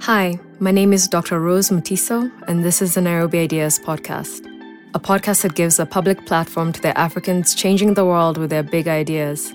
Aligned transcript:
Hi, 0.00 0.38
my 0.60 0.70
name 0.70 0.92
is 0.92 1.08
Dr. 1.08 1.40
Rose 1.40 1.70
Mutiso, 1.70 2.30
and 2.46 2.62
this 2.62 2.80
is 2.80 2.94
the 2.94 3.00
Nairobi 3.00 3.38
Ideas 3.38 3.80
Podcast, 3.80 4.46
a 4.94 5.00
podcast 5.00 5.42
that 5.42 5.56
gives 5.56 5.80
a 5.80 5.86
public 5.86 6.26
platform 6.26 6.72
to 6.72 6.80
the 6.80 6.96
Africans 6.96 7.56
changing 7.56 7.94
the 7.94 8.04
world 8.04 8.38
with 8.38 8.50
their 8.50 8.62
big 8.62 8.86
ideas. 8.86 9.52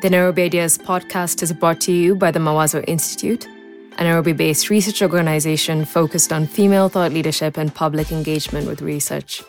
The 0.00 0.08
Nairobi 0.08 0.42
Ideas 0.42 0.78
Podcast 0.78 1.42
is 1.42 1.52
brought 1.52 1.82
to 1.82 1.92
you 1.92 2.14
by 2.14 2.30
the 2.30 2.38
Mawazo 2.38 2.82
Institute, 2.88 3.46
a 3.98 4.04
Nairobi 4.04 4.32
based 4.32 4.70
research 4.70 5.02
organization 5.02 5.84
focused 5.84 6.32
on 6.32 6.46
female 6.46 6.88
thought 6.88 7.12
leadership 7.12 7.58
and 7.58 7.74
public 7.74 8.10
engagement 8.10 8.66
with 8.66 8.80
research. 8.80 9.42